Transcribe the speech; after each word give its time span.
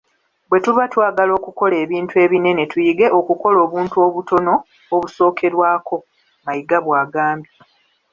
"Bwetuba 0.49 0.83
twagala 0.93 1.31
okukola 1.39 1.75
ebintu 1.83 2.13
ebinene 2.25 2.63
tuyige 2.71 3.07
okukola 3.19 3.57
obuntu 3.65 3.95
obutono 4.07 4.53
obusookerwako,” 4.95 5.95
Mayiga 6.45 6.77
bw'agambye. 6.85 7.51